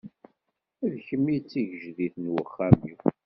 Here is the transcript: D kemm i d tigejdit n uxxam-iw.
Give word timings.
D 0.91 0.93
kemm 1.07 1.25
i 1.35 1.37
d 1.39 1.45
tigejdit 1.51 2.15
n 2.21 2.25
uxxam-iw. 2.41 2.99